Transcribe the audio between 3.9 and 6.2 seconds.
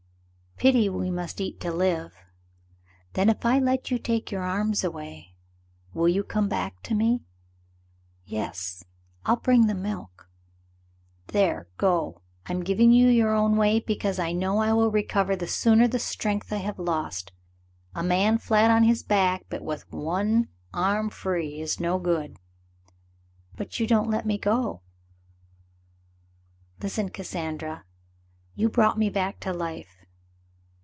take your arms away, will